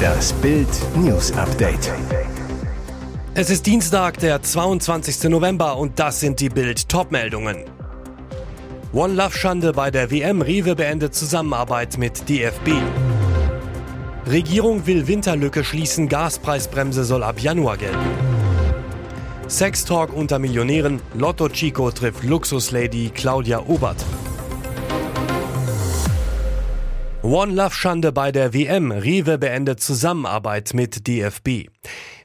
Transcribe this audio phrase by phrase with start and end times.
[0.00, 1.92] Das Bild News Update.
[3.34, 5.30] Es ist Dienstag, der 22.
[5.30, 7.64] November und das sind die Bild Topmeldungen.
[8.92, 12.70] One Love Schande bei der WM Rewe beendet Zusammenarbeit mit DFB.
[14.26, 17.98] Regierung will Winterlücke schließen, Gaspreisbremse soll ab Januar gelten.
[19.48, 24.04] Sextalk unter Millionären, Lotto Chico trifft Luxuslady Claudia Obert.
[27.22, 28.92] One Love Schande bei der WM.
[28.92, 31.68] Rewe beendet Zusammenarbeit mit DFB.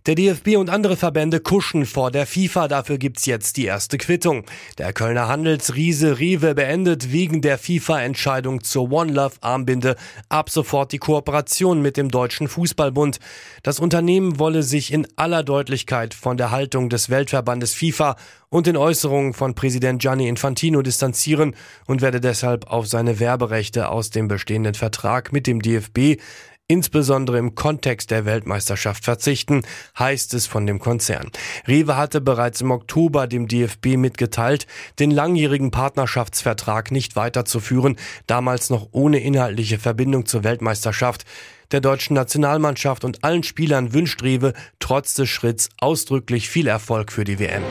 [0.05, 2.67] Der DFB und andere Verbände kuschen vor der FIFA.
[2.67, 4.45] Dafür gibt's jetzt die erste Quittung.
[4.77, 9.95] Der Kölner Handelsriese Rewe beendet wegen der FIFA-Entscheidung zur One Love Armbinde
[10.29, 13.17] ab sofort die Kooperation mit dem Deutschen Fußballbund.
[13.63, 18.15] Das Unternehmen wolle sich in aller Deutlichkeit von der Haltung des Weltverbandes FIFA
[18.49, 21.55] und den Äußerungen von Präsident Gianni Infantino distanzieren
[21.87, 26.21] und werde deshalb auf seine Werberechte aus dem bestehenden Vertrag mit dem DFB
[26.67, 29.63] insbesondere im Kontext der Weltmeisterschaft verzichten,
[29.97, 31.29] heißt es von dem Konzern.
[31.67, 34.65] Rewe hatte bereits im Oktober dem DFB mitgeteilt,
[34.99, 41.25] den langjährigen Partnerschaftsvertrag nicht weiterzuführen, damals noch ohne inhaltliche Verbindung zur Weltmeisterschaft.
[41.71, 47.23] Der deutschen Nationalmannschaft und allen Spielern wünscht Rewe trotz des Schritts ausdrücklich viel Erfolg für
[47.23, 47.63] die WM.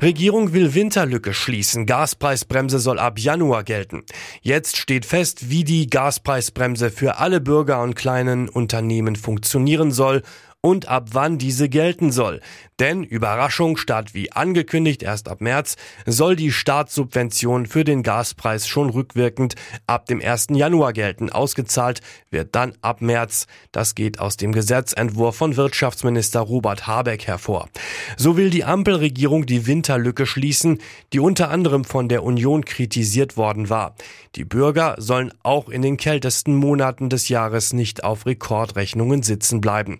[0.00, 1.84] Regierung will Winterlücke schließen.
[1.84, 4.04] Gaspreisbremse soll ab Januar gelten.
[4.42, 10.22] Jetzt steht fest, wie die Gaspreisbremse für alle Bürger und kleinen Unternehmen funktionieren soll
[10.60, 12.40] und ab wann diese gelten soll.
[12.80, 18.90] Denn Überraschung, statt wie angekündigt erst ab März, soll die Staatssubvention für den Gaspreis schon
[18.90, 19.54] rückwirkend
[19.86, 20.48] ab dem 1.
[20.50, 21.30] Januar gelten.
[21.30, 23.46] Ausgezahlt wird dann ab März.
[23.72, 27.68] Das geht aus dem Gesetzentwurf von Wirtschaftsminister Robert Habeck hervor.
[28.16, 30.80] So will die Ampelregierung die Winterlücke schließen,
[31.12, 33.94] die unter anderem von der Union kritisiert worden war.
[34.36, 39.98] Die Bürger sollen auch in den kältesten Monaten des Jahres nicht auf Rekordrechnungen sitzen bleiben.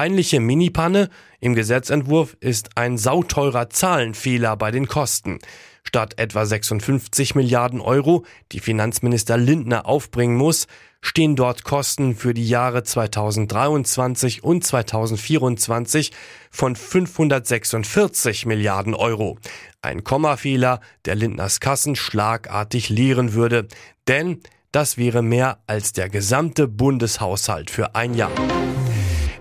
[0.00, 1.10] Peinliche Minipanne?
[1.40, 5.40] Im Gesetzentwurf ist ein sauteurer Zahlenfehler bei den Kosten.
[5.82, 10.68] Statt etwa 56 Milliarden Euro, die Finanzminister Lindner aufbringen muss,
[11.02, 16.12] stehen dort Kosten für die Jahre 2023 und 2024
[16.50, 19.36] von 546 Milliarden Euro.
[19.82, 23.68] Ein Kommafehler, der Lindners Kassen schlagartig leeren würde.
[24.08, 24.40] Denn
[24.72, 28.32] das wäre mehr als der gesamte Bundeshaushalt für ein Jahr.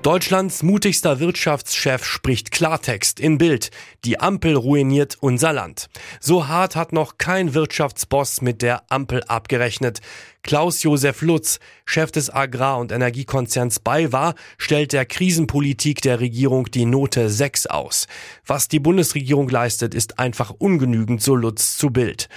[0.02, 3.70] Deutschlands mutigster Wirtschaftschef spricht Klartext in Bild.
[4.06, 5.90] Die Ampel ruiniert unser Land.
[6.22, 10.00] So hart hat noch kein Wirtschaftsboss mit der Ampel abgerechnet.
[10.42, 17.30] Klaus-Josef Lutz, Chef des Agrar- und Energiekonzerns BayWa, stellt der Krisenpolitik der Regierung die Note
[17.30, 18.08] 6 aus.
[18.46, 22.30] Was die Bundesregierung leistet, ist einfach ungenügend, so Lutz zu Bild.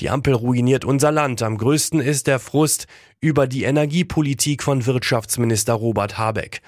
[0.00, 1.40] Die Ampel ruiniert unser Land.
[1.40, 2.86] Am größten ist der Frust
[3.20, 6.60] über die Energiepolitik von Wirtschaftsminister Robert Habeck.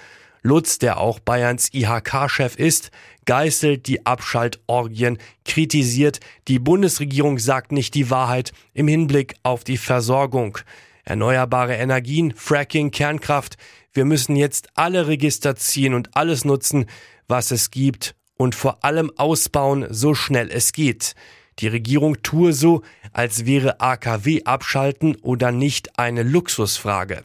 [0.42, 2.90] Lutz, der auch Bayerns IHK-Chef ist,
[3.24, 10.58] geißelt die Abschaltorgien, kritisiert, die Bundesregierung sagt nicht die Wahrheit im Hinblick auf die Versorgung.
[11.04, 13.56] Erneuerbare Energien, Fracking, Kernkraft.
[13.92, 16.86] Wir müssen jetzt alle Register ziehen und alles nutzen,
[17.26, 21.14] was es gibt und vor allem ausbauen, so schnell es geht.
[21.58, 22.82] Die Regierung tue so,
[23.12, 27.24] als wäre AKW abschalten oder nicht eine Luxusfrage.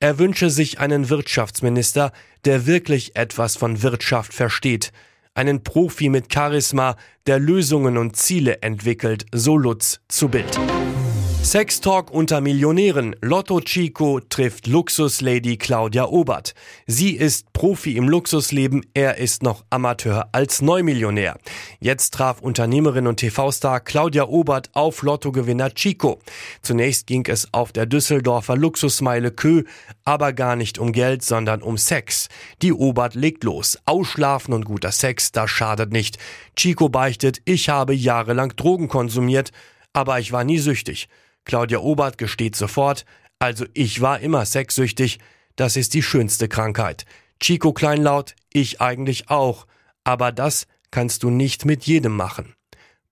[0.00, 2.12] Er wünsche sich einen Wirtschaftsminister,
[2.44, 4.92] der wirklich etwas von Wirtschaft versteht,
[5.34, 10.56] einen Profi mit Charisma, der Lösungen und Ziele entwickelt, so Lutz zu Bild.
[11.42, 13.16] Sextalk unter Millionären.
[13.22, 16.52] Lotto Chico trifft Luxuslady Claudia Obert.
[16.86, 21.38] Sie ist Profi im Luxusleben, er ist noch Amateur als Neumillionär.
[21.80, 26.18] Jetzt traf Unternehmerin und TV-Star Claudia Obert auf Lottogewinner Chico.
[26.60, 29.62] Zunächst ging es auf der Düsseldorfer Luxusmeile Kö,
[30.04, 32.28] aber gar nicht um Geld, sondern um Sex.
[32.60, 33.78] Die Obert legt los.
[33.86, 36.18] Ausschlafen und guter Sex, das schadet nicht.
[36.56, 39.52] Chico beichtet, ich habe jahrelang Drogen konsumiert,
[39.94, 41.08] aber ich war nie süchtig.
[41.48, 43.06] Claudia Obert gesteht sofort,
[43.38, 45.18] also ich war immer sexsüchtig,
[45.56, 47.06] das ist die schönste Krankheit.
[47.40, 49.66] Chico Kleinlaut, ich eigentlich auch,
[50.04, 52.54] aber das kannst du nicht mit jedem machen.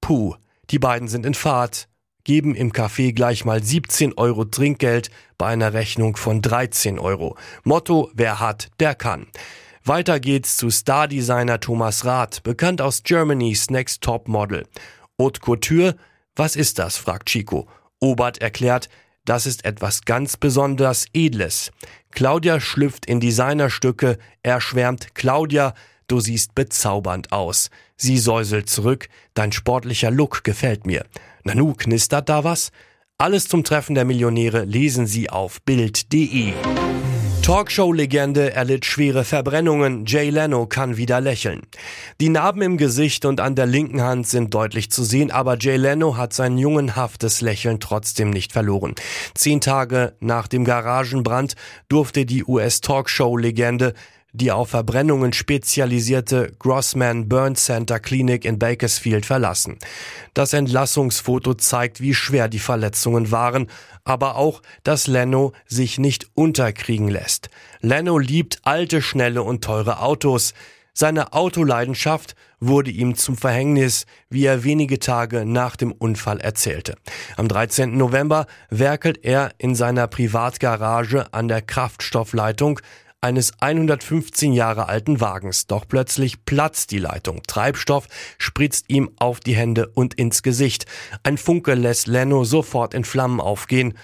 [0.03, 0.35] Puh,
[0.71, 1.89] die beiden sind in Fahrt,
[2.25, 7.39] geben im Café gleich mal 17 Euro Trinkgeld bei einer Rechnung von 13 Euro.
[7.65, 9.29] Motto, wer hat, der kann.
[9.83, 14.67] Weiter geht's zu Stardesigner Thomas Rath, bekannt aus Germany's Next Top Model.
[15.19, 15.97] Haute Couture,
[16.35, 16.99] was ist das?
[16.99, 17.67] fragt Chico.
[18.07, 18.89] Obert erklärt,
[19.25, 21.73] das ist etwas ganz besonders Edles.
[22.13, 25.75] Claudia schlüpft in Designerstücke, er schwärmt, Claudia,
[26.07, 27.71] du siehst bezaubernd aus.
[27.97, 31.05] Sie säuselt zurück, dein sportlicher Look gefällt mir.
[31.43, 32.71] Nanu, knistert da was?
[33.19, 36.53] Alles zum Treffen der Millionäre lesen Sie auf Bild.de.
[37.47, 40.05] Talkshow-Legende erlitt schwere Verbrennungen.
[40.05, 41.63] Jay Leno kann wieder lächeln.
[42.21, 45.77] Die Narben im Gesicht und an der linken Hand sind deutlich zu sehen, aber Jay
[45.77, 48.97] Leno hat sein jungenhaftes Lächeln trotzdem nicht verloren.
[49.35, 51.55] Zehn Tage nach dem Garagenbrand
[51.89, 53.95] durfte die US-Talkshow-Legende
[54.37, 59.79] die auf Verbrennungen spezialisierte Grossman Burn Center Clinic in Bakersfield verlassen.
[60.35, 63.69] Das Entlassungsfoto zeigt, wie schwer die Verletzungen waren,
[64.05, 67.49] aber auch, dass Leno sich nicht unterkriegen lässt.
[67.81, 70.53] Leno liebt alte, schnelle und teure Autos.
[70.93, 76.95] Seine Autoleidenschaft wurde ihm zum Verhängnis, wie er wenige Tage nach dem Unfall erzählte.
[77.37, 77.97] Am 13.
[77.97, 82.81] November werkelt er in seiner Privatgarage an der Kraftstoffleitung
[83.21, 85.67] eines 115 Jahre alten Wagens.
[85.67, 87.43] Doch plötzlich platzt die Leitung.
[87.47, 88.07] Treibstoff
[88.39, 90.87] spritzt ihm auf die Hände und ins Gesicht.
[91.23, 93.95] Ein Funke lässt Leno sofort in Flammen aufgehen.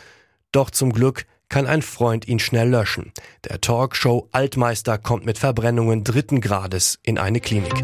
[0.51, 3.13] Doch zum Glück kann ein Freund ihn schnell löschen.
[3.45, 7.75] Der Talkshow Altmeister kommt mit Verbrennungen dritten Grades in eine Klinik.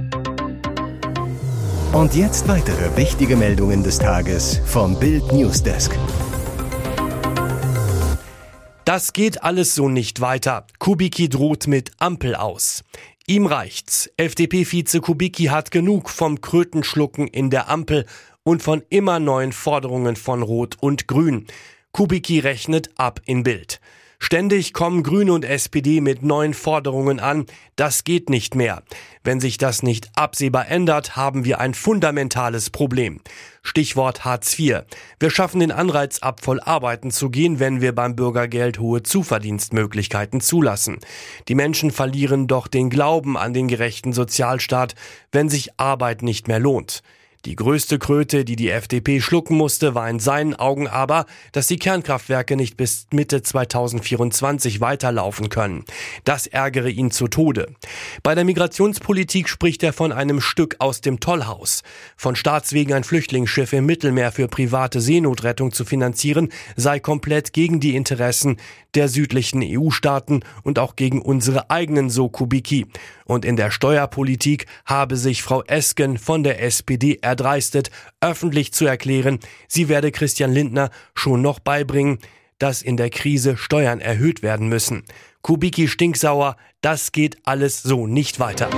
[1.92, 5.92] Und jetzt weitere wichtige Meldungen des Tages vom Bild Newsdesk.
[8.88, 10.66] Das geht alles so nicht weiter.
[10.78, 12.84] Kubicki droht mit Ampel aus.
[13.26, 14.10] Ihm reicht's.
[14.16, 18.06] FDP-Vize Kubicki hat genug vom Krötenschlucken in der Ampel
[18.44, 21.46] und von immer neuen Forderungen von Rot und Grün.
[21.92, 23.78] Kubicki rechnet ab in Bild.
[24.20, 27.46] Ständig kommen Grüne und SPD mit neuen Forderungen an.
[27.76, 28.82] Das geht nicht mehr.
[29.22, 33.20] Wenn sich das nicht absehbar ändert, haben wir ein fundamentales Problem.
[33.62, 34.82] Stichwort Hartz IV.
[35.20, 40.40] Wir schaffen den Anreiz ab, voll arbeiten zu gehen, wenn wir beim Bürgergeld hohe Zuverdienstmöglichkeiten
[40.40, 40.98] zulassen.
[41.46, 44.94] Die Menschen verlieren doch den Glauben an den gerechten Sozialstaat,
[45.30, 47.02] wenn sich Arbeit nicht mehr lohnt.
[47.44, 51.78] Die größte Kröte, die die FDP schlucken musste, war in seinen Augen aber, dass die
[51.78, 55.84] Kernkraftwerke nicht bis Mitte 2024 weiterlaufen können.
[56.24, 57.72] Das ärgere ihn zu Tode.
[58.24, 61.84] Bei der Migrationspolitik spricht er von einem Stück aus dem Tollhaus.
[62.16, 67.94] Von Staatswegen ein Flüchtlingsschiff im Mittelmeer für private Seenotrettung zu finanzieren, sei komplett gegen die
[67.94, 68.56] Interessen
[68.94, 72.86] der südlichen EU-Staaten und auch gegen unsere eigenen so Kubiki.
[73.26, 77.90] Und in der Steuerpolitik habe sich Frau Esken von der SPD erdreistet,
[78.20, 79.38] öffentlich zu erklären,
[79.68, 82.18] sie werde Christian Lindner schon noch beibringen,
[82.58, 85.04] dass in der Krise Steuern erhöht werden müssen.
[85.42, 88.68] Kubicki stinksauer, das geht alles so nicht weiter.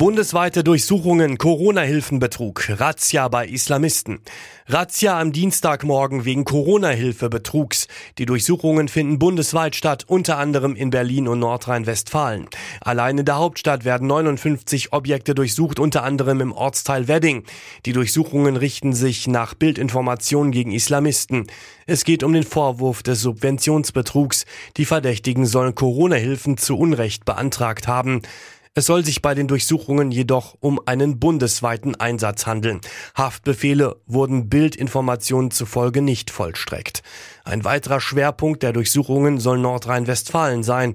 [0.00, 4.20] Bundesweite Durchsuchungen, Corona-Hilfenbetrug, Razzia bei Islamisten.
[4.66, 7.86] Razzia am Dienstagmorgen wegen Corona-Hilfebetrugs.
[8.16, 12.48] Die Durchsuchungen finden bundesweit statt, unter anderem in Berlin und Nordrhein-Westfalen.
[12.80, 17.44] Allein in der Hauptstadt werden 59 Objekte durchsucht, unter anderem im Ortsteil Wedding.
[17.84, 21.48] Die Durchsuchungen richten sich nach Bildinformationen gegen Islamisten.
[21.84, 24.46] Es geht um den Vorwurf des Subventionsbetrugs.
[24.78, 28.22] Die Verdächtigen sollen Corona-Hilfen zu Unrecht beantragt haben.
[28.72, 32.80] Es soll sich bei den Durchsuchungen jedoch um einen bundesweiten Einsatz handeln.
[33.16, 37.02] Haftbefehle wurden Bildinformationen zufolge nicht vollstreckt.
[37.42, 40.94] Ein weiterer Schwerpunkt der Durchsuchungen soll Nordrhein-Westfalen sein.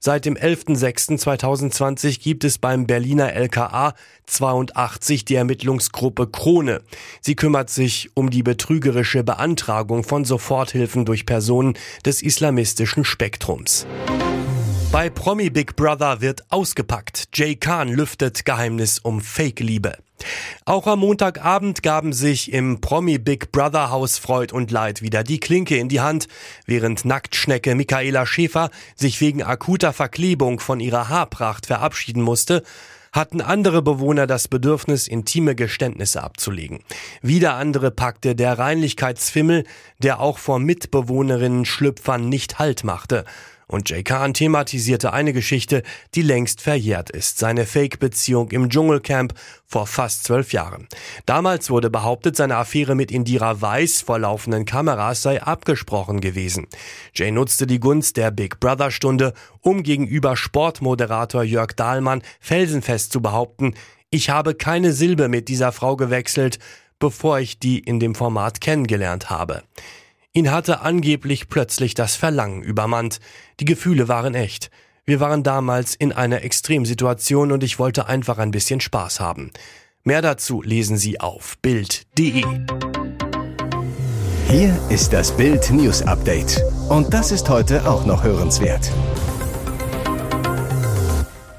[0.00, 3.94] Seit dem 11.06.2020 gibt es beim Berliner LKA
[4.26, 6.82] 82 die Ermittlungsgruppe Krone.
[7.22, 11.72] Sie kümmert sich um die betrügerische Beantragung von Soforthilfen durch Personen
[12.04, 13.86] des islamistischen Spektrums.
[14.94, 17.24] Bei Promi Big Brother wird ausgepackt.
[17.34, 19.98] Jay Khan lüftet Geheimnis um Fake-Liebe.
[20.66, 25.40] Auch am Montagabend gaben sich im Promi Big Brother Haus Freud und Leid wieder die
[25.40, 26.28] Klinke in die Hand,
[26.66, 32.62] während Nacktschnecke Michaela Schäfer sich wegen akuter Verklebung von ihrer Haarpracht verabschieden musste,
[33.10, 36.84] hatten andere Bewohner das Bedürfnis, intime Geständnisse abzulegen.
[37.20, 39.64] Wieder andere packte der Reinlichkeitsfimmel,
[39.98, 43.24] der auch vor Mitbewohnerinnen Schlüpfern nicht Halt machte.
[43.66, 45.82] Und Jay Khan thematisierte eine Geschichte,
[46.14, 49.34] die längst verjährt ist, seine Fake-Beziehung im Dschungelcamp
[49.66, 50.88] vor fast zwölf Jahren.
[51.26, 56.66] Damals wurde behauptet, seine Affäre mit Indira Weiss vor laufenden Kameras sei abgesprochen gewesen.
[57.14, 63.20] Jay nutzte die Gunst der Big Brother Stunde, um gegenüber Sportmoderator Jörg Dahlmann felsenfest zu
[63.20, 63.74] behaupten,
[64.14, 66.60] ich habe keine Silbe mit dieser Frau gewechselt,
[67.00, 69.64] bevor ich die in dem Format kennengelernt habe.
[70.36, 73.20] Ihn hatte angeblich plötzlich das Verlangen übermannt.
[73.60, 74.68] Die Gefühle waren echt.
[75.04, 79.52] Wir waren damals in einer Extremsituation und ich wollte einfach ein bisschen Spaß haben.
[80.02, 82.42] Mehr dazu lesen Sie auf Bild.de.
[84.48, 86.60] Hier ist das Bild News Update.
[86.88, 88.90] Und das ist heute auch noch hörenswert.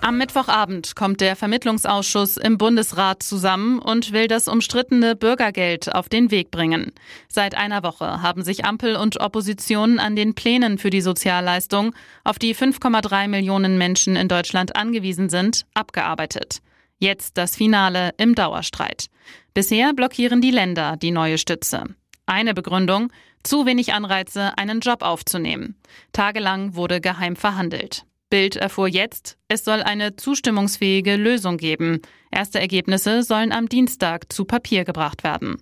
[0.06, 6.30] Am Mittwochabend kommt der Vermittlungsausschuss im Bundesrat zusammen und will das umstrittene Bürgergeld auf den
[6.30, 6.92] Weg bringen.
[7.28, 12.38] Seit einer Woche haben sich Ampel und Opposition an den Plänen für die Sozialleistung, auf
[12.38, 16.60] die 5,3 Millionen Menschen in Deutschland angewiesen sind, abgearbeitet.
[17.00, 19.08] Jetzt das Finale im Dauerstreit.
[19.56, 21.84] Bisher blockieren die Länder die neue Stütze.
[22.28, 25.76] Eine Begründung, zu wenig Anreize, einen Job aufzunehmen.
[26.14, 28.06] Tagelang wurde geheim verhandelt.
[28.30, 32.02] Bild erfuhr jetzt, es soll eine zustimmungsfähige Lösung geben.
[32.32, 35.58] Erste Ergebnisse sollen am Dienstag zu Papier gebracht werden.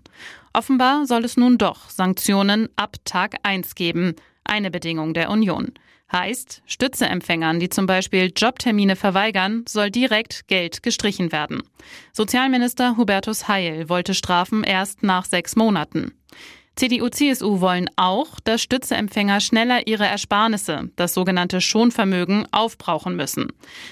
[0.53, 5.73] Offenbar soll es nun doch Sanktionen ab Tag 1 geben, eine Bedingung der Union.
[6.11, 11.63] Heißt, Stützeempfängern, die zum Beispiel Jobtermine verweigern, soll direkt Geld gestrichen werden.
[12.11, 16.13] Sozialminister Hubertus Heil wollte Strafen erst nach sechs Monaten.
[16.75, 23.51] CDU, CSU wollen auch, dass Stützeempfänger schneller ihre Ersparnisse, das sogenannte Schonvermögen, aufbrauchen müssen.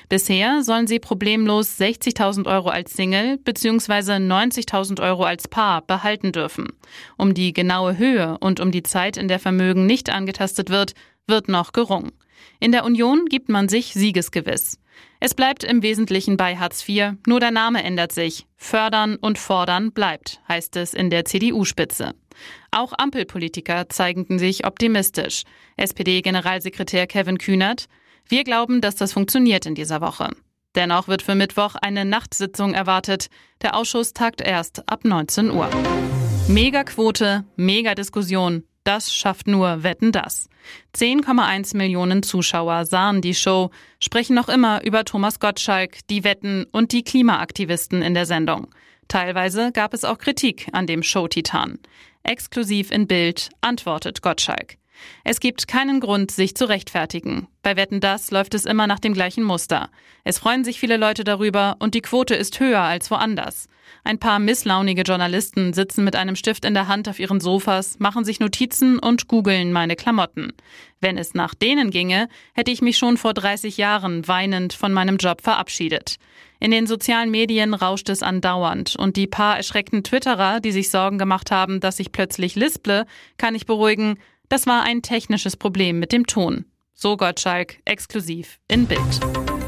[0.09, 4.13] Bisher sollen sie problemlos 60.000 Euro als Single bzw.
[4.13, 6.69] 90.000 Euro als Paar behalten dürfen.
[7.17, 10.93] Um die genaue Höhe und um die Zeit, in der Vermögen nicht angetastet wird,
[11.27, 12.11] wird noch gerungen.
[12.59, 14.79] In der Union gibt man sich siegesgewiss.
[15.19, 18.47] Es bleibt im Wesentlichen bei Hartz IV, nur der Name ändert sich.
[18.57, 22.15] Fördern und fordern bleibt, heißt es in der CDU-Spitze.
[22.71, 25.43] Auch Ampelpolitiker zeigten sich optimistisch.
[25.75, 27.87] SPD-Generalsekretär Kevin Kühnert,
[28.27, 30.29] wir glauben, dass das funktioniert in dieser Woche.
[30.75, 33.27] Dennoch wird für Mittwoch eine Nachtsitzung erwartet.
[33.61, 35.69] Der Ausschuss tagt erst ab 19 Uhr.
[36.47, 40.47] Megaquote, Megadiskussion, das schafft nur Wetten das.
[40.95, 46.93] 10,1 Millionen Zuschauer sahen die Show, sprechen noch immer über Thomas Gottschalk, die Wetten und
[46.93, 48.67] die Klimaaktivisten in der Sendung.
[49.07, 51.79] Teilweise gab es auch Kritik an dem Show-Titan.
[52.23, 54.80] Exklusiv in Bild antwortet Gottschalk.
[55.23, 57.47] Es gibt keinen Grund, sich zu rechtfertigen.
[57.63, 59.89] Bei Wetten das läuft es immer nach dem gleichen Muster.
[60.23, 63.67] Es freuen sich viele Leute darüber und die Quote ist höher als woanders.
[64.03, 68.25] Ein paar misslaunige Journalisten sitzen mit einem Stift in der Hand auf ihren Sofas, machen
[68.25, 70.53] sich Notizen und googeln meine Klamotten.
[70.99, 75.17] Wenn es nach denen ginge, hätte ich mich schon vor 30 Jahren weinend von meinem
[75.17, 76.17] Job verabschiedet.
[76.59, 81.17] In den sozialen Medien rauscht es andauernd und die paar erschreckten Twitterer, die sich Sorgen
[81.17, 83.07] gemacht haben, dass ich plötzlich lisple,
[83.37, 84.19] kann ich beruhigen,
[84.51, 86.65] das war ein technisches Problem mit dem Ton.
[86.93, 89.60] So Gottschalk, exklusiv in Bild.